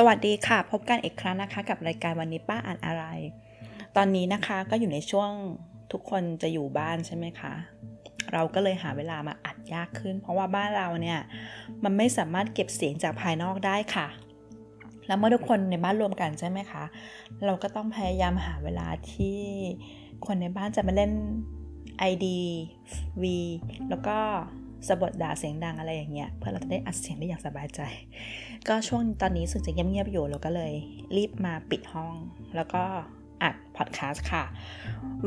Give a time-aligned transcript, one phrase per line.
[0.00, 3.04] สวัสดีค่ะ พบกันอีกครั้งนะคะ กับรายการวันนี้ป้าอ่านอะไร
[3.96, 5.30] ตอนนี้นะคะก็อยู่ในช่วง
[5.92, 7.52] ทุกคนจะอยู่บ้านใช่ไหมคะ
[8.32, 11.20] เราก็เลยหาเวลามาอัดยากขึ้น เพราะว่าบ้านเราเนี่ย
[11.84, 14.06] มันไม่สามารถเก็บเสียงจากภายนอกได้ค่ะ
[15.06, 16.84] แล้วเมื่อทุกคนในบ้านรวมกันใช่ไหมคะ
[17.44, 19.38] เราก็ต้องพยายามหาเวลาที่
[20.26, 21.12] คนในบ้านจะมาเล่น
[22.12, 22.26] ID
[23.22, 23.24] V
[23.88, 24.18] แล้วก็
[24.88, 27.80] สะบัดด่าเสียงดังอะไรอย่างเงี้ยเพื่อเราจะได้อัดเสียงได้อย่างสบายใจ
[28.68, 30.72] ก็ช่วงตอนนี้สึกจะเงียบๆอยู่เราก็เลย
[31.16, 32.14] รีบมาปิดห้อง
[32.56, 32.82] แล้วก็
[33.42, 34.44] อัดพอดแคสต์ค่ะ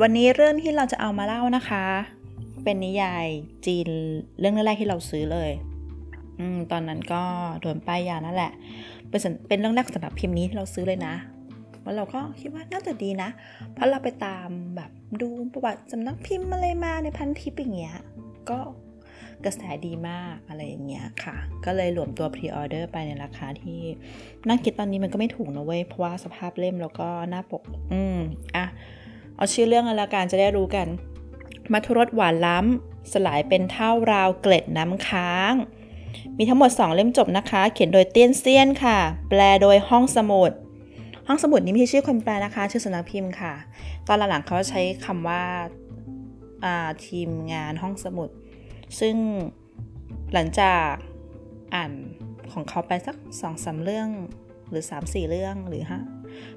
[0.01, 1.85] วันนี้เรื่องที่เราจะเอามาเล่านะคะ
[2.63, 3.27] เป็นนิยาย
[3.65, 3.87] จีน
[4.39, 5.51] เรื่องแรกที่เราซื้อเลย
[6.39, 7.21] อืมตอนนั้นก็
[7.61, 8.51] โดนป้ายยานั่นแหละ
[9.09, 11.15] เป็นเป็นเรื่องแรกสำหรับพิมพ์นี้ที่เราซื้อเลยนะ
[11.83, 13.29] แล้วเราก็คิดว่าน่าจะดีนะ
[13.73, 14.91] เพราะเราไปตามแบบ
[15.21, 17.97] ดูประวัติสำนักพิมพ์อะไรมาในพันทิปอย่างเงี้ย
[18.49, 18.57] ก็
[19.45, 23.81] กระแสดีมากอะไรอย่างเงี้ยค่ะ ก็เลยหลวมตัวพรีออเดอร์ไปในราคาที่
[24.47, 28.17] นั่งคิดตอนนี้มันก็ไม่ถูกนะเว้ย เพราะว่าสภาพเล่มแล้วก็หน้าปก อืม
[28.55, 28.65] อะ
[29.35, 30.87] เอาชื่อเรื่องอะไรการจะได้รู้กัน
[31.73, 35.53] มัทุรสหวานล้ำ สลายเป็นเท่าราวเกล็ดน้ำค้าง
[36.37, 38.97] มีทั้งหมด 2 เล่มจบนะคะ เขียนโดยเตี้ยนเซียนค่ะ
[39.29, 40.51] แปลโดยห้องสมุด
[41.27, 43.53] ห้องสมุดนี้ไม่ใช่ชื่อคนแปลนะคะ ชื่อสำนักพิมพ์ค่ะ
[44.07, 45.43] ตอนหลังๆเขาใช้คำว่า
[47.05, 48.29] ทีมงานห้องสมุด
[48.99, 49.15] ซึ่ง
[50.33, 50.91] หลังจาก
[51.75, 51.91] อ่าน
[52.53, 54.09] ของเขาไปสักสองสาเรื่อง
[54.69, 56.01] หรือสามสี่เรื่องหรือฮะ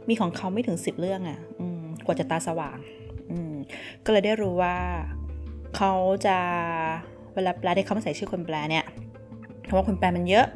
[0.09, 1.41] มีของเขาไม่ถึงสิบเรื่องอะ่ะ
[2.05, 2.79] กว่าจะตาสว่าง
[4.05, 4.77] ก็เลยได้รู้ว่า
[5.77, 5.93] เขา
[6.27, 6.39] จะ
[7.35, 8.87] เวลาแปลที่เขาไม่ใส่ชื่อคนแปลเนี่ย
[9.65, 10.47] เพราะว่าคนแปลมันเยอะ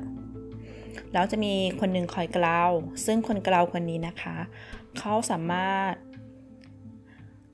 [1.13, 2.71] แล้วจะมีคนหนึ่งคอยกล่าว
[3.07, 4.37] ซึ่งคนกล่าวคนนี้นะคะ
[4.99, 5.93] เขาสามารถ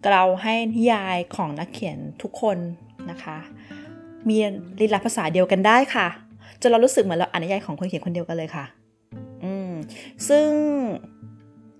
[0.07, 2.59] กล่าวให้นิยายของนักเขียนทุกคน
[3.11, 3.39] นะคะ
[4.29, 4.37] มี
[4.81, 6.07] ลีลาภาษาเดียวกันได้ค่ะ
[6.61, 8.65] จนเรารู้สึกเหมือนเราอ่านนิยายของคนเขียนคนเดียวกันเลยค่ะ
[9.45, 9.71] อืม
[10.29, 10.49] ซึ่ง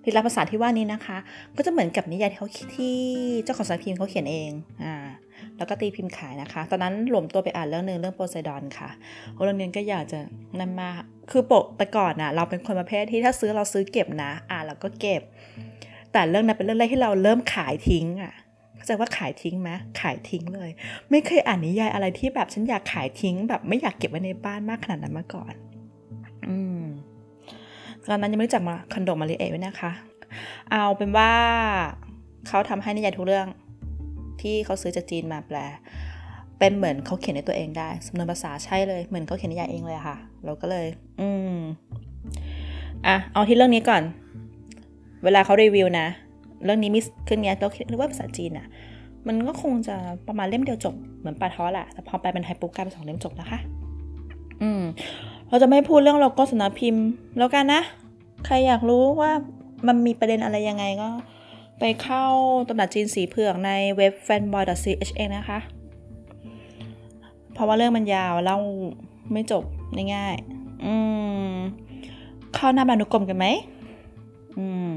[0.05, 1.17] ลีลาภาษาที่ว่านี้นะคะ
[1.57, 2.95] ก็จะเหมือนกับนิยายที่เขาที่
[3.43, 4.51] เจ้าของสารพิมพ์เขาเขียนเอง
[4.83, 4.95] อ่า
[5.57, 8.89] แล้วก็ตีพิมพ์ขายนะคะ ตอนนั้นหลวมตัวไปอ่านเรื่องหนึ่งเรื่องโพไซดอนค่ะ
[9.43, 10.19] เรื่องนี้ก็อยากจะ
[10.59, 10.89] นั่นมา
[11.31, 15.21] คือปกแต่ก่อนน่ะ เราเป็นคนประเภทที่ถ้าซื้อเราซื้อเก็บนะ อ่านแล้วก็เก็บ
[16.11, 18.33] แต่เรื่องนั้นเป็นเรื่องแรกที่เราเริ่มขายทิ้งอะ
[18.83, 19.71] เข้าใจว่าขายทิ้งไหม
[20.01, 20.69] ขายทิ้งเลย
[21.09, 25.53] ไม่เคยอ่านนิยายอะไรที่แบบฉันอยากขายทิ้ง แบบไม่อยากเก็บไว้ในบ้านมากขนาดนั้นมาก่อน
[26.47, 26.81] อืม
[28.09, 29.91] ตอนนั้นยังไม่รู้จักมาคอนโดมาริเอไว้นะคะ
[30.71, 31.31] เอาเป็นว่า
[32.47, 33.47] เขาทำให้นิยายทุกเรื่อง
[34.41, 35.57] ที่เขาซื้อจากจีนมาแปล
[36.59, 40.87] เป็นเหมือนเขาเขียนในตัวเองได้สำนวนภาษาใช่เลย เหมือนเขาเขียนนิยายเองเลยค่ะ เราก็เลย
[41.21, 41.57] อืม
[43.07, 44.03] อะเอาที่เรื่องนี้ก่อน
[45.23, 46.07] เวลาเขารีวิวนะ
[46.65, 48.67] เรื่องนี้มิสขึ้นเนี้ยเราคิดว่าภาษาจีนอะ
[49.27, 49.95] มันก็คงจะ
[50.27, 53.59] ประมาณเล่มเดียวจบ เหมือนปาท้อแหละแต่พอไปเป็นไทยปุ๊บกลายเป็นสองเล่มจบนะคะ
[54.61, 54.81] อืม
[55.49, 57.05] เราจะไม่พูดเรื่องโลโก้สนักพิมพ์
[57.37, 57.81] แล้วกันนะ
[58.45, 59.31] ใครอยากรู้ว่า
[59.87, 61.09] มันมีประเด็นอะไรยังไงก็
[61.79, 62.25] ไปเข้า
[62.67, 65.59] ตำหนักจีนสีเผือกในเว็บ fanboy.ch เองนะคะ
[67.53, 68.57] เพราะว่าเรื่องมันยาวเล่า
[69.31, 69.63] ไม่จบ
[70.13, 70.93] ง่ายๆอื
[71.53, 71.53] ม
[72.53, 73.45] เข้าหน้าบานุกรมกันไหม
[74.57, 74.95] อืม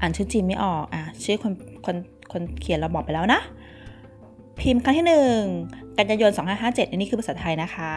[0.00, 1.52] อ่านชื่อจีนไม่ออกอะชื่อคน
[1.86, 1.96] คน
[2.32, 3.40] คนเขียนเราบอกไปแล้วนะ
[4.60, 5.40] พิมพ์ครั้งที่หนึ่ง
[5.98, 7.94] กันยายน 2557 อันนี้คือภาษาไทยนะคะ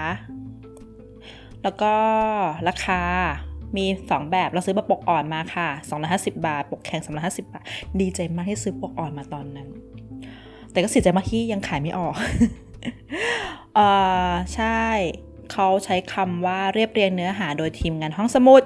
[1.63, 1.93] แล้วก็
[2.67, 3.01] ราคา
[3.77, 5.67] มี 2 แบบเราซื้อแบบปกอ่อนมาค่ะ
[6.05, 7.63] 250 บาท ปกแข็ง350 บาท
[7.99, 9.67] ดีใจมากที่ซื้อปกอ่อนมาตอนนั้น
[10.71, 12.15] แต่ก็เสียใจมากที่ยังขายไม่ออก
[13.75, 13.87] เอ่
[14.29, 14.81] อใช่
[15.51, 18.63] เขาใช้คำว่าเรียบเรียงเนื้อหาโดยทีมงานห้องสมุด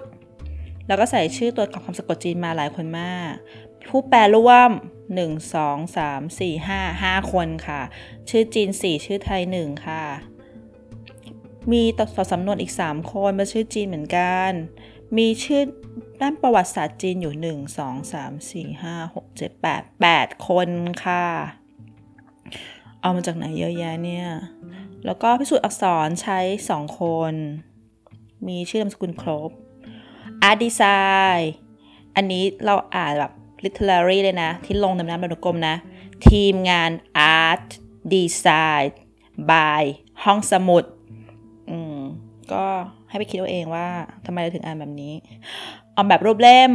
[0.88, 3.32] แล้วก็ใส่ชื่อตัวของคำสะกดจีนมาหลายคนมาก
[3.90, 4.72] ผู้แปลร่วม
[5.18, 7.82] 1 2 3 4 5 5 คนค่ะ
[8.30, 10.06] ชื่อจีน 4 ชื่อไทย 1 ค่ะ
[11.72, 14.52] มีต่อสำนวนอีก 3 คนเป็นชื่อจีนเหมือนกัน
[15.18, 15.62] มีชื่อ
[16.22, 20.70] ด้านประวัติศาสตร์จีนอยู่ 1 2 3 4 5 6 7 8 8 คน
[21.04, 21.26] ค่ะ
[23.02, 24.28] เอามาจากไหนเยอะแยะเนี่ย
[25.06, 26.40] แล้วก็พิสูจน์อักษรใช้
[26.72, 27.34] 2 คน
[28.48, 29.52] มีชื่อนามสกุลครบ
[30.48, 31.42] Art Design
[32.16, 33.32] อันนี้เราอ่านแบบ
[33.64, 35.76] literary เลยนะ ที่ลงในน้ำบรรกรมนะ
[36.28, 36.92] ทีมงาน
[37.40, 37.68] Art
[38.14, 38.86] Design
[39.52, 39.84] by
[40.24, 40.84] ห้องสมุด
[41.70, 41.98] อืม
[42.52, 42.64] ก็
[43.10, 43.88] ให้ไปคิดเอาเองว่า
[44.26, 45.14] ทำไมเราถึงอ่านแบบนี้
[45.94, 46.72] เอาแบบรูปเล่ม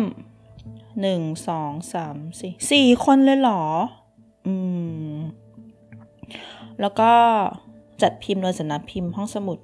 [1.00, 3.62] หนึ่งสองสามสี่สี่คนเลยเหรอ
[4.46, 4.54] อื
[5.10, 5.14] ม
[6.80, 7.12] แล้วก็
[8.02, 9.58] จัดพิมพ์โดยสำนักพิมพ์ห้องสมุด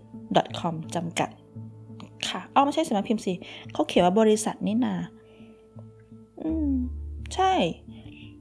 [0.59, 1.31] .com จำกัด
[2.29, 3.33] ค่ะอ้าไม่ใช่สำนักพิมพ์สิ
[3.73, 4.95] เขาเขียนว่าบริษัทนี่นา
[6.43, 6.73] อืม
[7.35, 7.53] ใช่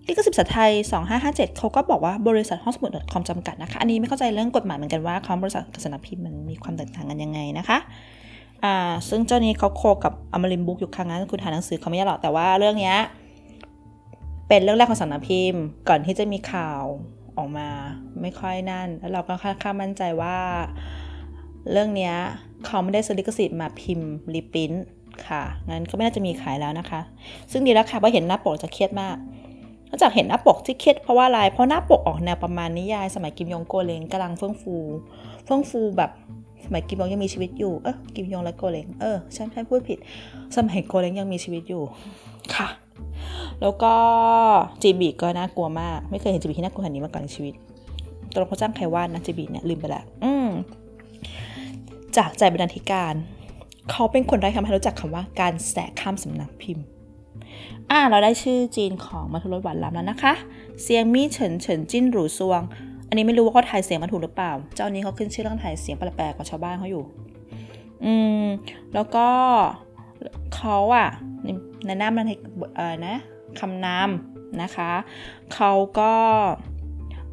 [0.07, 0.71] ลิขสิทธิ์ภาษาไทย
[1.13, 7.77] 2557 เขาก็บอกว่าบริษัทห้องสมุดคอมจำกัดนะคะ อันนี้ไม่เข้าใจเรื่องกฎหมายเหมือนกันว่าคำบริษัทกับสำนักพิมพ์มันมีความแตกต่างกันยังไงนะคะ
[8.63, 8.75] อ่า
[9.09, 12.95] ซึ่งเจ้านี้เขา co กับอมรินทร์บุ๊กอยู่ครั้งนั้น คุณหาหนังสือเขาไม่ได้หรอก แต่ว่าเรื่องนี้
[14.47, 16.83] เป็นเรื่องแรกของสำนักพิมพ์ ก่อนที่จะมีข่าว
[17.37, 17.69] ออกมา
[18.21, 20.37] ไม่ค่อยนั่น แล้วเราก็ค่อนข้างมั่นใจว่า
[21.71, 22.13] เรื่องนี้
[22.67, 24.71] เขาไม่ได้ซื้อลิขสิทธิ์มาพิมพ์ reprint
[25.27, 27.01] ค่ะ งั้นก็ไม่น่าจะมีขายแล้วนะคะ
[27.51, 29.17] ซึ่งดีแล้วค่ะเพราะเห็นหน้าปกจะเครียดมาก
[29.89, 34.75] นอกจากเห็นหน้าปกที่เครียดเพราะว่าอะไร เพราะหน้าปกออกแนวประมาณนิยาย สมัยกิมยองโกเลงกำลังเฟื่องฟู
[35.45, 36.11] เฟื่องฟูแบบ
[36.65, 39.97] สมัยกิมยองยังมีชีวิตอยู่ เออกิมยองและโกเลง เออ ฉันฉันพูดผิด
[40.55, 41.83] สมัยโกเลงยังมีชีวิตอยู่
[42.55, 42.67] ค่ะ
[43.61, 43.93] แล้วก็
[44.81, 47.53] จีบีก็น่ากลัวมาก ไม่เคยเห็นจีบีที่น่ากลัวขนาดนี้มาก่อนในชีวิต
[48.33, 50.47] ตัวเขาจ้างใครวาดนะจีบีเนี่ยลืมไปล้วอืม
[52.17, 53.13] จากใจบรรณาธิการ
[53.91, 56.85] เขาเป็นคนแรกทำให้รู้จักคำว่าการแสกข้ามสำนักพิมพ์
[57.91, 60.33] อ่าเราได้ชื่อจีนของมัทุรสหวานล้ำแล้วนะคะ
[60.81, 62.61] เซียงมี่เฉินเฉินจิ้นหรูซวง
[63.07, 67.03] อันนี้ไม่รู้ว่าเขาถ่ายเสียงมาถูกหรือเปล่า เจ้านี้เขาขึ้นชื่อเรื่องถ่ายเสียงแปลกๆกับชาวบ้านเขาอยู่
[68.05, 68.13] อื
[68.43, 68.45] ม
[68.93, 69.27] แล้วก็
[70.55, 71.07] เขาอะ
[71.85, 72.25] ในหน้ามัน
[72.75, 73.15] เอ่อนะ
[73.59, 74.91] คำนำนะคะ
[75.53, 76.13] เขาก็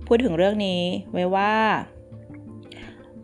[0.07, 0.83] พูดถึงเรื่องนี้
[1.13, 1.53] ไว้ว่า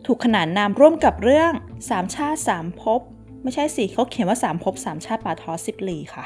[0.07, 1.51] ถูกขนานนามร่วมกับเรื่อง
[1.89, 3.01] สามชาติสามภพ
[3.43, 6.25] ไม่ใช่สิเขาเขียนว่าสามภพสามชาติป่าทอสิบลีค่ะ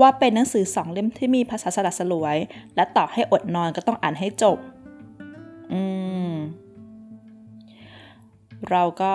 [0.00, 2.36] ว่าเป็นหนังสือสองเล่มที่มีภาษาสลัดสลวย
[2.76, 4.58] และต่อให้อดนอนก็ต้องอ่านให้จบ
[5.72, 5.80] อื
[6.30, 6.32] ม
[8.70, 9.14] เราก็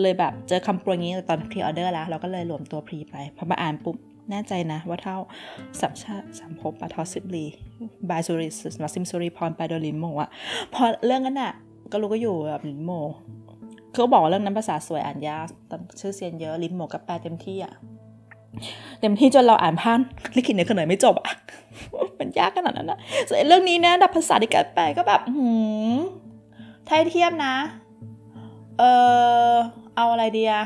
[0.00, 3.96] เลยแบบเจอคำโปรยนี้ตอนพรีออเดอร์แล้ว เราก็เลยรวมตัวพรีไปพอมาอ่านปุ๊บ
[4.30, 5.16] แน่ใจนะว่าเท่า
[5.80, 7.44] สัมชาติสัมภพปาทอสิบลี
[8.10, 10.30] บายสุริสมาซิมสุริพรไปโดลินโมอะ
[10.74, 11.52] พอเรื่องนั้นอะ
[11.92, 12.92] ก็รู้ก็อยู่แบบลินโม
[13.92, 15.46] เขาบอกว่าเรื่องนั้นภาษาสวยอ่านยาก
[16.00, 17.74] ชื่อเซียนเยอะลินโมกับแปลเต็มที่อะ
[19.00, 20.00] เต็มที่จนเราอ่านพัน
[20.36, 21.32] ลิขิตในขนมไม่จบอะ
[22.18, 25.48] มันยากขนาดนั้นนะส่วนเรื่องนี้นะดับภาษาที่การแปลก็แบบหื
[25.94, 25.98] ม
[26.86, 27.54] ไทยเทียบนะ
[28.78, 28.82] เอ
[29.50, 29.54] อ
[29.96, 30.64] เอาอะไรดีอะ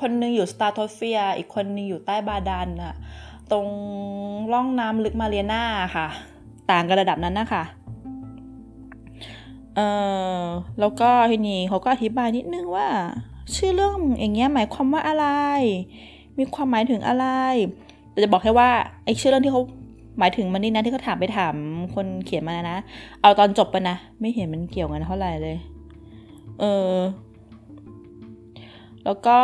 [0.00, 2.94] คนหนึ่งอยู่สตาร์โทเฟีย อีกคนนึงอยู่ใต้บาดาลน่ะ
[3.52, 3.66] ตรง
[4.52, 5.62] ร่องน้ำลึกมาเรียนา
[5.96, 6.06] ค่ะ
[6.70, 7.62] ต่างกันระดับนั้นนะคะ
[9.76, 9.80] เอ
[10.40, 10.42] อ
[10.80, 12.88] แล้วก็ทีนี้เขาก็อธิบายนิดนึงว่า
[13.54, 15.26] ชื่อเรื่องอย่างเงี้ยหมายความว่าอะไร
[16.38, 17.26] มีความหมายถึงอะไร
[18.10, 18.70] แต่จะบอกแค่ว่า
[19.04, 19.62] ไอ้ชื่อเรื่องที่เขา
[20.18, 21.54] หมายถึงมันนี่นะที่เขาถามไปถาม
[21.94, 22.78] คนเขียนมานะ
[23.20, 25.56] เอาตอนจบไปนะ ไม่เห็นมันเกี่ยวกันเท่าไหร่เลย
[26.60, 26.94] เออ
[29.04, 29.38] แล้วก็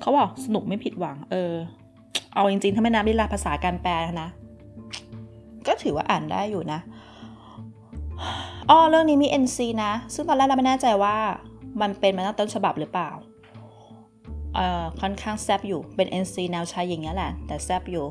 [0.00, 1.52] เขาบอกสนุกไม่ผิดหวัง เออ
[2.34, 3.92] เอาจริงๆ ถ้าไม่นับลีลาภาษาการแปล
[4.22, 4.28] นะ
[5.68, 6.80] ก็ถือว่าอ่านได้อยู่นะ
[8.70, 11.16] อ้อเรื่องนี้มี NC นะ ซึ่งตอนแรกเราไม่แน่ใจว่า
[11.80, 13.10] มันเป็นมาตั้งต้นฉบับหรือเปล่า
[14.54, 18.06] เอ่อค่อนข้างแซบอยู่เป็น NC แนวชายอย่างเงี้ยแหละ แต่แซบอยู่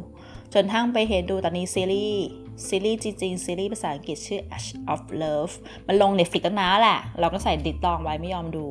[0.53, 2.25] จนทั้งไปเห็นดูตอนนี้ซีรีส์
[2.67, 5.53] ซีรีส์จริงๆซีรีส์ภาษาอังกฤษชื่อ Ash of Love
[5.87, 8.65] มันลง Netflix ตั้งนานแหละ เราก็ใส่ดิดตองไว้ไม่ยอมดู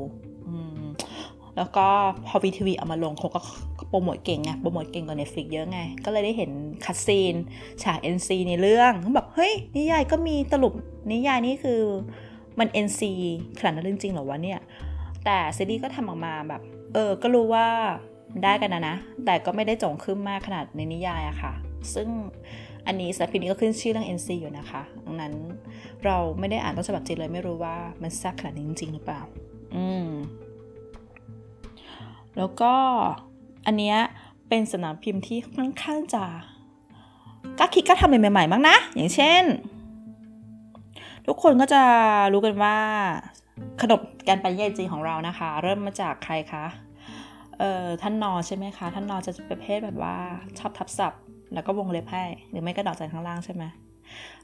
[1.56, 1.87] แล้วก็
[2.27, 3.41] พอวีทีวีเอามาลงเขาก็
[3.88, 6.50] โปรโมทเก่งไงโปรโมทเก่งกว่า Netflix เยอะไง ก็เลยได้เห็น
[6.85, 7.35] คัดซีน
[7.83, 10.75] ฉาก NC ในเรื่องเขาบอกเฮ้ย นิยายก็มีตลุป
[11.12, 11.81] นิยายนี่คือ
[12.59, 13.00] มัน NC
[13.59, 14.61] ขนาดนั้นจริงๆหรอวะเนี่ย
[15.25, 16.62] แต่ซีรีส์ก็ทำออกมาแบบ
[16.94, 17.66] เออ ก็รู้ว่า
[18.43, 21.52] ได้กันนะนะ แต่ก็ไม่ได้จงขึ้นมากขนาดในนิยายอะค่ะ
[21.95, 22.09] ซึ่ง
[22.87, 25.33] อันนี้สารพินี้ก็ขึ้นชื่อเรื่อง NC อยู่นะคะดังนั้น
[26.05, 29.21] เราไม่ได้อ่านต้นฉบับจริงเลยไม่รู้ว่ามันแซ่บขนาดนี้จริงหรือเปล่า
[29.76, 30.09] อืม
[32.37, 32.75] แล้วก็
[33.66, 33.96] อันเนี้ย
[34.49, 36.25] เป็นสนามพิมพ์ที่ค่อนข้างจะ
[37.58, 39.42] กล้าคิดกล้าทำใหม่ๆบ้างนะ อย่างเช่น
[41.26, 41.82] ทุกคนก็จะ
[42.32, 42.76] รู้กันว่า
[43.80, 46.64] ขนบการปัญญาจีของเรานะคะ เริ่มมาจากใครคะ
[47.58, 50.16] เอ่อท่านนอใช่ไหมคะท่านนอจะเป็นประเภทแบบว่า
[50.58, 51.23] ชอบทับศัพท์
[51.54, 53.64] แล้วก็วงเล็บให้ หรือไม่ก็ดอกจันข้างล่างใช่ไหม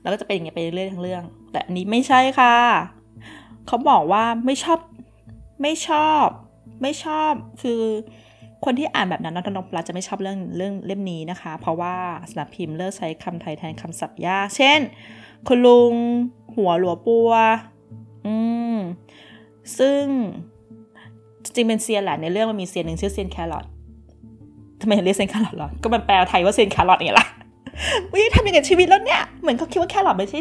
[0.01, 2.55] แล้วก็จะเป็นอย่างเงี้ยไปเรื่อยๆทั้งเรื่อง แต่อันนี้ไม่ใช่ค่ะ
[3.67, 4.79] เขาบอกว่าไม่ชอบ
[5.63, 6.27] ไม่ชอบ
[6.83, 7.83] ไม่ชอบคือ
[8.65, 11.95] คนที่อ่านแบบนั้นนัทนพรัตจะไม่ชอบเรื่องเรื่องเล่มนี้นะคะ เพราะว่า
[12.31, 14.81] สนับพิมพ์เลิกใช้คำไทยแทนคำศัพท์ยาก เช่น
[15.49, 15.95] คุณลุง
[16.57, 17.31] หัวหลัวปัว
[18.27, 18.35] อื
[18.75, 18.77] ม
[19.79, 20.05] ซึ่ง
[21.43, 23.67] จริงเป็นเซียนแหละในเรื่องมันมีเซียนหนึ่งชื่อเซียนแครอท
[24.81, 27.27] ทำไมเรียกเซียนแครอทหรอ ก็มันแปลไทยว่าเซียนแครอทอย่างล่ะ
[28.13, 30.41] วิทำยังไงชีวิตแล้วเนี่ย เหมือนเขาคิดว่าแครอทไม่ใช่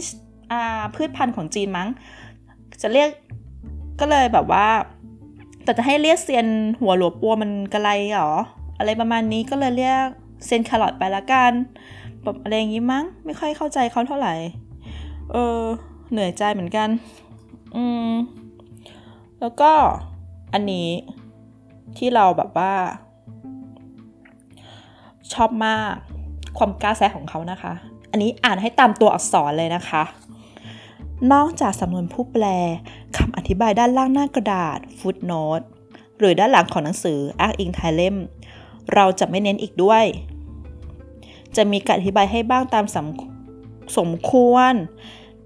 [0.52, 1.88] อาพืชพันธุ์ของจีนมั้ง
[2.82, 3.10] จะเรียก
[4.00, 4.66] ก็เลยแบบว่า
[5.64, 6.48] แต่จะให้เรียกเซียน
[6.82, 8.32] หัวหลวปัวมันกระไรหรอ
[8.80, 10.06] อะไรประมาณนี้ก็เลยเรียก
[10.46, 11.52] เซียนแครอทไปละกัน
[12.24, 14.34] แบบอะไรอย่างงี้มั้ง ไม่ค่อยเข้าใจเขาเท่าไหร่
[15.32, 15.60] เออ
[16.12, 16.90] เหนื่อยใจเหมือนกัน
[17.76, 18.12] อืม
[19.40, 19.72] แล้วก็
[20.54, 20.88] อันนี้
[21.98, 22.74] ที่เราแบบว่า
[25.34, 25.94] ชอบมาก
[26.58, 27.74] ความกล้าแซะของเขานะคะ
[28.12, 30.04] อันนี้อ่านให้ตามตัวอักษรเลยนะคะ
[31.34, 32.46] นอกจากสำนวนผู้แปล
[33.18, 35.62] คำอธิบายด้านล่างหน้ากระดาษฟุตโนต
[36.20, 38.16] หรือด้านหลังของหนังสืออ้างอิงท้ายเล่ม
[38.94, 40.06] เราจะไม่เน้นอีกด้วย
[41.56, 43.08] จะมีการอธิบายให้บ้างตามสม
[43.98, 44.74] สมควร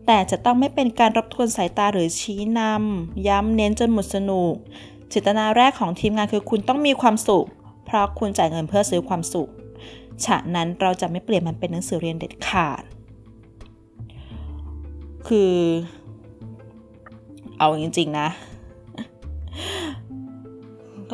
[0.06, 4.54] แต่จะต้องไม่เป็นการรบทวนสายตาหรือชี้นำย้ำเน้นจนหมดสนุก
[5.10, 7.48] เจตนาแรกของทีมงานคือคุณต้องมีความสุข
[7.86, 9.50] เพราะคุณจ่ายเงินเพื่อซื้อความสุข
[10.26, 12.84] ฉะนั้นเราจะไม่เปลี่ยนมันเป็นหนังสือเรียนเด็ดขาด
[15.28, 15.54] คือ
[17.60, 18.28] เอาจริง ๆ นะ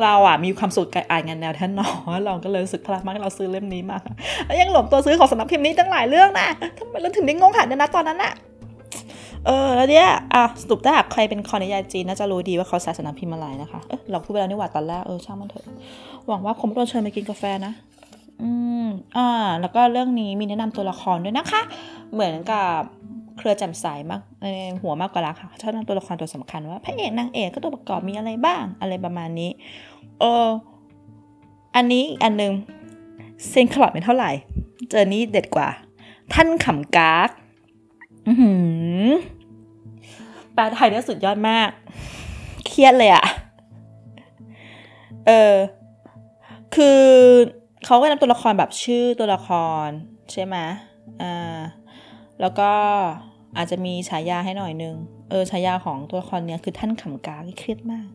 [0.02, 1.88] เราอะมีความสุขกับอ่านงานแนวแท่นนอ
[2.24, 3.98] เราก็เลยรู้สึกพลังมากเราซื้อเล่มนี้มา
[4.46, 8.32] แล้วยังหลบตัวซื้อของสำนักพิมพ์นี้ตั้งหลายเรื่องนะทำไมเราถึงได้งงหันนะตอนนั้นอะ
[9.46, 15.64] เออแล้วเนี่ยอะสรุปถ้าหากใครเป็นคอนิยายจีนน่าจะรู้ดีว่าเขาใส่สนักพิมพ์อะไรนะคะเออเราพูดไปแล้วนี่หว่าตอนแรกเออช่างมันเถอะ
[16.28, 17.72] หวังว่าคงไม่โดนเชิญไปกินกาแฟนะ
[18.42, 18.50] อื
[18.84, 19.28] มอ่า
[19.60, 21.62] แล้วก็เรื่องนี้มีแนะนำตัวละครด้วยนะคะ
[22.12, 22.80] เหมือนกับ
[23.36, 24.46] เครือจ่มใสมากใน
[24.82, 29.50] หัวมากกว่าละค่ะชอบนำตัวละครตัวสำคัญว่าพระเอกนางเอกก็ตัวประกอบมีอะไรบ้างอะไรประมาณนี้
[30.20, 30.48] เออ
[31.76, 32.52] อันนี้อันหนึ่ง
[33.48, 34.30] เซนคลอดไม่เท่าไหร่
[34.90, 35.68] เจอนี้เด็ดกว่า
[36.32, 37.30] ท่านขำกาก
[38.26, 38.52] อือหื
[39.06, 39.10] อ
[40.54, 41.70] แปลไทยเนี่ยสุดยอดมาก
[42.66, 43.24] เครียดเลยอะ
[45.26, 45.54] เออ
[46.74, 47.00] คือ
[47.84, 49.48] เขาก็นำตัวละครแบบชื่อตัวละค
[49.86, 49.88] ร
[50.32, 50.56] ใช่ไหม
[51.22, 51.58] อ่า
[52.42, 52.70] แล้วก็
[53.56, 54.94] อาจจะมีฉายาให้หน่อยนึง
[55.30, 58.08] เออฉายาของตัวละครเนี้ยคือท่านขำกาเครียดมาก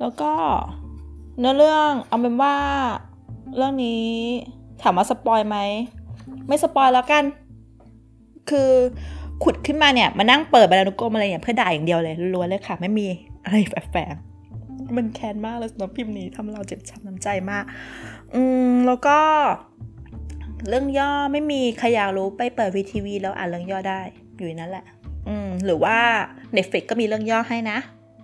[0.00, 0.32] แล้วก็
[1.38, 2.54] เนื้อเรื่องเอาเป็นว่า
[3.56, 4.06] เรื่องนี้
[4.82, 5.58] ถามว่าสปอยไหม
[6.48, 7.24] ไม่สปอยแล้วกัน
[8.50, 8.70] คือ
[9.44, 13.06] ขุดขึ้นมาเนี่ย มานั่งเปิดบรรณานุกรมอะไรอย่างเพื่อด่าอย่างเดียวเลยล้วนเลยค่ะ ไม่มี
[13.44, 13.56] อะไร
[13.92, 14.14] แฝง
[14.96, 17.64] มันแค้นมากเลยสำหรับพิมพ์นี้ทำเราเจ็บช้ำน้ำใจมาก
[18.34, 19.18] อืมแล้วก็
[20.68, 24.00] เรื่องย่อไม่มีใครอยากรู้ไปเปิดวีทีวีแล้วอ่านเรื่องย่อได้
[24.36, 24.84] อยู่นั่นแหละ
[25.28, 25.98] อืมหรือว่า
[26.56, 27.78] Netflix ก็มีเรื่องย่อให้นะ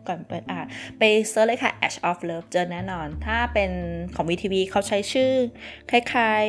[0.09, 0.67] ก่อนเปิดอ่าน
[0.99, 3.71] ไปเซิร์ชเลยค่ะ Ash of Love เจอแน่นอน ถ้าเป็น
[4.15, 5.33] ของ VTV เขาใช้ชื่อ
[5.91, 6.45] คล้าย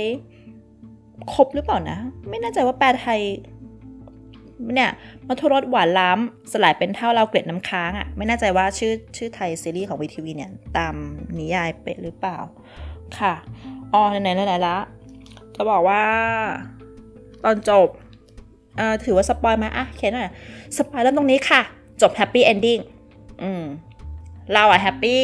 [0.63, 1.97] ๆ ครบหรือเปล่านะ
[2.29, 3.21] ไม่แน่ใจว่าแปลไทย
[4.73, 4.91] เนี่ย
[5.27, 10.95] มธุรสหวานล้ำสลายเป็นเถ้าราวเกล็ดน้ำค้างอะ่ะ ไม่แน่ใจว่าชื่อชื่อไทยซีรีส์ของ WeTV เนี่ย ตาม
[11.39, 12.37] นิยายเป๊ะหรือเปล่า
[13.19, 13.33] ค่ะ
[13.93, 14.77] อ๋อไหนๆไหนๆละ
[15.55, 16.01] จะบอกว่า
[17.43, 17.87] ตอนจบ
[19.03, 20.31] ถือว่า spoil ไหมอะเขียนหน่อย
[20.77, 21.61] spoil เริ่มตรงนี้ค่ะ
[22.01, 22.79] จบ happy ending
[23.43, 23.63] อืม
[24.53, 25.23] เราอะ happy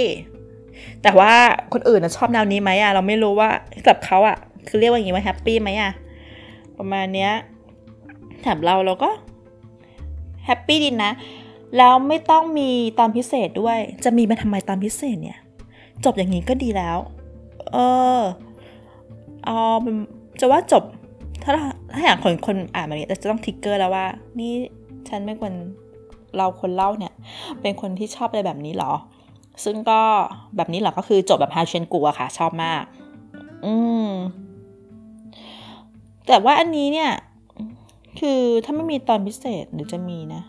[1.04, 1.34] แต่ว่า
[1.74, 3.50] คนอื่นนะชอบแนวนี้ไหมอะเราไม่รู้ว่า
[3.88, 5.92] กับเขาอะคือเรียกว่าอย่างนี้ว่า happy ไหมอะ
[6.78, 7.32] ประมาณเนี้ย
[8.46, 9.10] ถามเราเราก็
[10.46, 11.12] happy ดีนะ
[11.78, 15.40] แล้วไม่ต้องมีตอนพิเศษด้วย จะมีมาทำไมตอนพิเศษเนี่ย
[16.06, 16.98] จบอย่างนี้ก็ดีแล้ว
[17.74, 17.78] เอ
[18.20, 18.22] อ
[19.46, 19.58] เอา
[20.40, 20.84] จะว่าจบ
[21.44, 21.52] ถ้า
[21.94, 24.06] ถ้าอย่างคนคนอ่านมาเนี่ยจะต้อง trigger แล้วว่า
[24.40, 24.52] นี่
[25.10, 25.54] ฉันไม่ควร
[26.38, 27.14] เราคนเล่าเนี่ย
[27.62, 28.94] เป็นคนที่ชอบอะไรแบบนี้หรอ
[29.64, 30.02] ซึ่งก็
[30.56, 32.84] แบบนี้หรอก็คือจบแบบฮาเชนกูอะค่ะ ชอบมาก
[33.66, 33.74] อื
[34.08, 34.10] ม
[36.28, 37.12] แต่ว่าอันนี้เนี่ย
[38.20, 40.42] คือถ้าไม่มีตอนพิเศษหรือจะมีนะ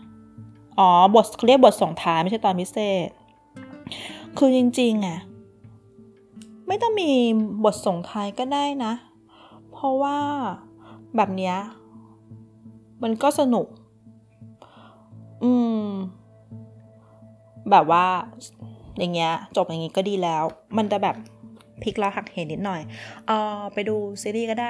[0.79, 3.09] อ๋อบทเขาเรียกบทส่งท้ายไม่ใช่ตอนพิเศษ
[4.37, 5.19] คือจริงๆอะ
[6.69, 7.11] ไม่ต้องมี
[7.63, 8.93] บทส่งท้ายก็ได้นะ
[9.71, 10.17] เพราะว่า
[11.15, 11.55] แบบเนี้ย
[13.03, 13.67] มันก็สนุก
[15.43, 15.85] อืม
[17.71, 18.05] แบบว่า
[18.99, 20.43] อย่างเงี้ย จบอย่างงี้ก็ดีแล้ว
[20.77, 21.15] มันจะแบบ
[21.83, 22.81] พลิกแล้วหักเหนิดหน่อย
[23.27, 24.69] เออไปดูซีรีส์ก็ได้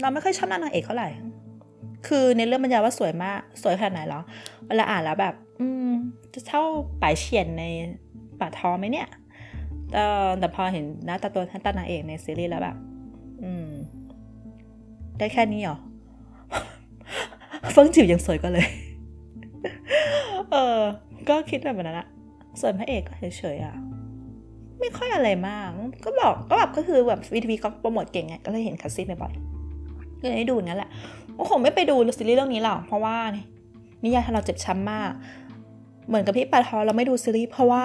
[0.00, 1.08] เราไม่ค่อยชอบนางเอกเท่าไหร่
[2.06, 4.20] คือในเรื่องบรรยายว่าสวยมาก สวยขนาดไหนหรอ
[4.66, 5.90] เวลาอ่านแล้วแบบ อืม
[6.34, 6.62] จะเท่า
[7.02, 7.64] ป่ายเฉียนใน
[8.40, 9.08] ป่าทอไหมเนี่ย
[10.38, 12.76] แต่พอเห็นหน้าตาตัวท่านตานางเอกในซีรีส์แล้วแบบ
[13.42, 13.68] อืม
[15.18, 15.78] ได้แค่นี้เหรอ
[17.72, 18.66] เฟิงจิ๋วยังสวยก็เลย
[20.50, 20.80] เออ
[21.28, 22.08] ก็คิดแบบนั้นอะ
[22.60, 23.74] ส่วนพระเอกก็เฉยๆอะ
[24.80, 25.68] ไม่ค่อยอะไรมาก
[26.04, 30.90] ก็บอกก็แบบก็คือแบบวีทีวีเขาโปรโมทเก่งไง ก็เลยเห็นคัสซีนบ่อยๆก็เลยได้ดูงั้นแหละ
[31.38, 33.16] ก็คงไม่ไปดูซีรีส์เรื่องนี้หรอก เพราะว่า
[34.04, 35.10] นิยายทำเราเจ็บช้ำมาก
[36.08, 37.82] เหมือนกับพี่ปาทอเราไม่ดูซีรีส์เพราะว่า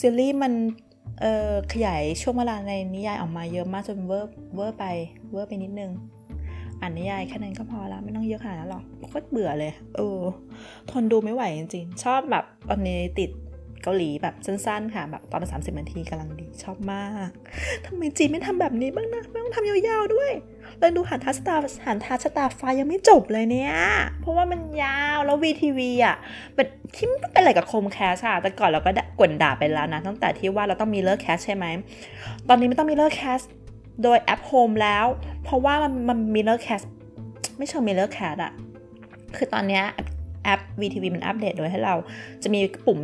[0.00, 0.52] ซีรีส์มัน
[1.72, 4.84] ขยายช่วงเวลาในนิยายออกมาเยอะมากจนเวอร์เวอร์ไป
[5.32, 5.92] เวอร์ไปนิดนึง
[6.80, 8.84] อ่านนิยายแค่นั้นก็พอละไม่ต้องเยอะขนาดนั้นหรอก
[9.14, 10.20] ก็เบื่อเลย เออ
[10.90, 13.30] ทนดูไม่ไหวจริงๆ ชอบแบบตอนนี้ติด
[13.84, 17.28] เกาหลีแบบสั้นๆ ค่ะแบบตอนละสามสิบนาทีกำลังดีชอบมาก
[17.86, 20.32] ทำไมจีนไม่ทำแบบนี้บ้างนะไม่ต้องทำยาวๆด้วย
[20.78, 21.54] เลยดูหาญท้าชะตา
[21.86, 23.74] หาญท้าชะตาฟ้ายังไม่จบเลยเนี่ย
[24.20, 26.16] เพราะว่ามันยาวแล้ว WeTV อะ
[26.54, 31.66] เป็นที่มันเป็นอะไรกับ Chromecast อะแต่ก่อนเราก็กวนด่าไปแล้วนะ ตั้งแต่ที่ว่าเราต้อง Miracast ใช่ไหม
[32.48, 33.40] ตอนนี้ไม่ต้อง Miracast
[34.02, 35.06] โดยแอป Home แล้ว
[35.44, 36.80] เพราะว่ามันมัน Miracast
[37.58, 38.52] ไม่เชิง Miracast อะ
[39.36, 39.82] คือตอนนี้
[40.44, 41.94] แอป WeTV มันอัปเดตโดยให้เรา
[42.42, 42.98] จะมีปุ่ม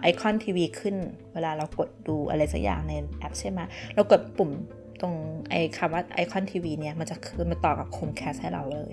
[0.00, 0.96] ไอคอนทีวีขึ้น
[1.34, 3.60] เวลาเรากดดูอะไรสักอย่างในแอปใช่ไหม
[3.94, 4.50] เรากดปุ่ม
[5.00, 5.14] ตรง
[5.50, 8.92] ไอคำว่าไอคอนทีวีเนี่ย มันจะคือมาต่อกับ Chromecast ให้เราเลย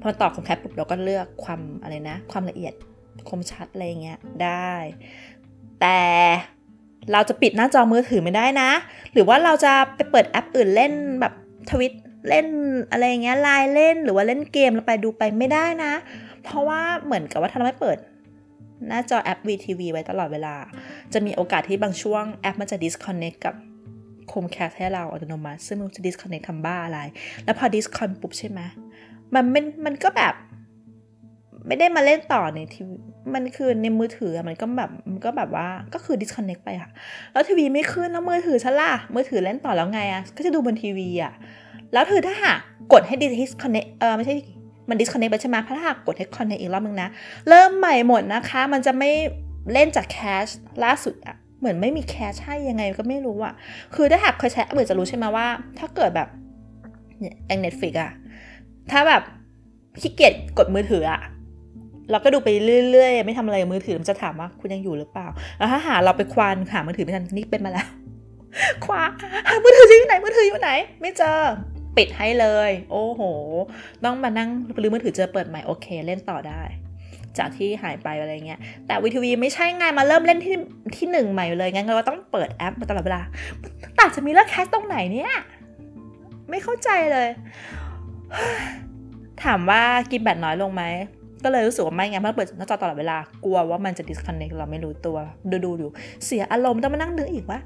[0.00, 2.74] พอต่อ Chromecast ปุ๊บเราก็เลือกความอะไรนะ ความละเอียด
[3.28, 4.72] คมชัดอะไรเงี้ยได้
[5.80, 6.00] แต่
[7.12, 8.70] เราจะปิดหน้าจอมือถือไม่ได้นะ
[9.12, 11.34] หรือว่าเราจะไปเปิดแอปอื่นเล่นแบบ
[11.70, 11.92] ทวิต
[12.28, 12.46] เล่น
[12.90, 15.92] อะไรเงี้ยไลน์เล่นหรือว่าเล่นเกมแล้วไปดูไปไม่ได้นะ
[16.44, 17.98] เพราะว่าเหมือนกับว่าถ้าเราไม่เปิด
[18.88, 20.54] หน้าจอแอป WeTV ไว้ตลอดเวลา
[21.12, 23.54] จะมีโอกาสที่บางช่วงแอปมันจะ disconnect กับ
[24.32, 27.00] คมแคสให้เราอัตโนมัติ ซึ่งมันจะ disconnect ทำบ้าอะไร
[27.44, 28.60] แล้วพอ disconnect ปุ๊บใช่ไหม
[29.34, 30.34] มันมันมันก็แบบ
[31.66, 32.96] ไม่ได้มาเล่นต่อในทีวี
[33.34, 36.90] มันคือในมือถือมันก็แบบมันก็แบบว่าก็คือ disconnect ไปอะ
[37.32, 41.32] แล้วทีวีไม่ขึ้นแล้วมือถือฉันล่ะมือถือเล่นต่อแล้วไงอะก็จะดูบนทีวีอะ
[41.92, 42.58] แล้วเธอถ้าหาก
[42.92, 44.34] กดให้ disconnect เออไม่ใช่
[44.88, 47.08] มัน disconnect ไปใช่ไหมถ้าหากกดให้ connect อีกรอบนึงนะ
[47.48, 49.10] เริ่มใหม่หมดนะคะ มันจะไม่
[49.72, 50.46] เล่นจากแคช
[50.84, 53.54] ล่าสุดอะเหมือนไม่มีแคชให้ยังไงก็ไม่รู้อะ
[53.94, 55.46] คือถ้าหากเคยใช้แอปอื่นจะรู้ใช่ไหมว่า
[55.78, 56.28] ถ้าเกิดแบบ
[57.20, 58.12] อย่างเน็ตฟิกอะ
[58.90, 59.22] ถ้าแบบ
[60.00, 61.20] ขี้เกียจกดมือถืออะ
[62.10, 62.48] เราก็ดูไป
[62.92, 65.26] เรื่อยๆ ไม่ทำอะไรมือถือมันจะถามว่าคุณยังอยู่หรือเปล่า
[65.58, 67.88] แล้วถ้าหาเราไปควานหามือถือไม่ทันนี่เป็นมาแล้ว
[68.84, 69.02] คว้า
[69.48, 70.70] หามือถืออยู่ไหนมือถืออยู่ไหน
[71.00, 71.38] ไม่เจอ
[71.96, 73.22] ปิดให้เลย โอ้โห
[74.04, 74.48] ต้องมานั่ง
[74.82, 76.62] รื้อมือถือเจอเปิดใหม่โอเค เล่นต่อได้
[77.38, 80.56] จากที่หายไปอะไรเงี้ย แต่วีทีวีไม่ใช่ไงมาเริ่มเล่นที่
[80.96, 83.22] ที่หนึ่งใหม่เลย งั้นเราต้องเปิดแอปมาตลอดเวลา
[83.98, 85.32] ตัดจะมีเลือกแคสตรงไหนเนี่ย
[86.50, 87.28] ไม่เข้าใจเลย
[89.44, 90.84] ถามว่ากินแบตน้อยลงไหม
[91.44, 95.16] ก็เลยรู้สึกว่าไม่ไงเพราะเปิดหน้าจอตลอดเวลากลัวว่ามันจะ disconnect เราไม่รู้ตัว
[95.50, 95.90] ดูดูอยู่
[96.24, 97.58] เสียอารมณ์ต้องมานั่งนึกอีกว่า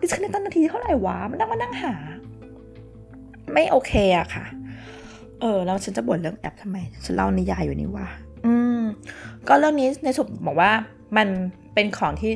[0.00, 1.94] disconnect ตอนนาทีเท่าไหร่วะมันต้องมานั่งหา
[3.52, 4.44] ไม่โอเคอะค่ะ
[5.40, 8.06] เออแล้วฉันจะบ่นเรื่องแอปทำไม ฉันเล่านิยายอยู่นี่ว่า
[8.46, 8.80] อืม
[9.48, 10.70] ก็เรื่องนี้ในสุดบอกว่า
[11.16, 11.28] มัน
[11.74, 12.32] เป็นของที่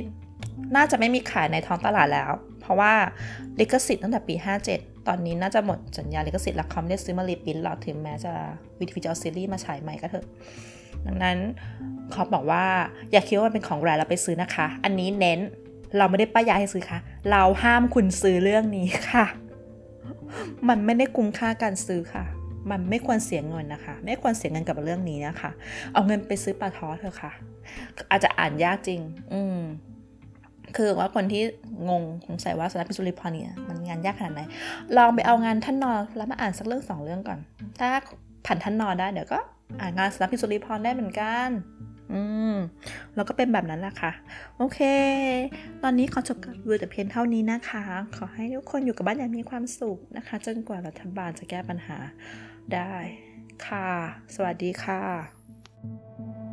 [0.76, 2.92] น่าจะไม่มีขายในท้องตลาดแล้ว เพราะว่า
[3.60, 4.34] ลิขสิทธิ์ตั้งแต่ปี
[4.70, 8.32] 57 ตอนนี้น่าจะหมดสัญญาลิขสิทธิ์ล้วเขาไม่ได้ซื้อมารีพินหรอถึงแม้จะ
[8.78, 10.26] วิธีจะเอซีรีส์มาฉายใหม่ก็เถอะ
[11.06, 11.38] ดังนั้น
[12.12, 12.64] เขาบอกว่า
[13.12, 15.40] อย่าคิดว่ามันเป็นของแรแล้วไปซื้อนะคะ อันนี้เน้น
[15.98, 16.98] เราไม่ได้ป้ายยาให้ซื้อค่ะ
[17.30, 19.24] เราห้ามคุณซื้อเรื่องนี้ค่ะ
[20.68, 22.24] มันไม่ได้คุ้มค่าการซื้อค่ะ
[22.70, 25.50] มันไม่ควรเสียเงินนะคะ ไม่ควรเสียเงินกับเรื่องนี้นะคะ
[25.92, 27.32] เอาเงินไปซื้อปลาท้อเถอะค่ะ
[28.10, 29.00] อาจจะอ่านยากจริง
[29.32, 29.58] อืม
[30.76, 31.42] คือว่าคนที่
[31.88, 34.40] งงสงสัยว่าสนับพิสุริพรเนี่ยมันงานยากขนาดไหน
[34.96, 37.38] ลองไปเอางานท่านนอนแล้วมาอ่านสักเรื่องสองเรื่องก่อน
[37.78, 37.88] ถ้า
[38.46, 39.38] ผ่านท่านนอนได้เดี๋ยวก็
[39.80, 41.48] อ่านงานสนับพิสุริพรได้เหมือนกัน
[42.14, 42.22] อื
[42.54, 42.56] ม
[43.14, 44.12] แล้วก็เป็นแบบนั้นแหละค่ะ
[44.58, 44.80] โอเค
[45.82, 47.82] ตอนนี้ขอจบการวิวแต่เพียงเท่านี้นะคะ
[48.16, 51.98] ขอให้ทุกคนอยู่กับบ้านอย่างมีความสุขนะคะ จนกว่ารัฐบาลจะแก้ปัญหา
[52.74, 52.94] ได้
[53.66, 53.90] ค่ะ
[54.34, 56.43] สวัสดีค่ะ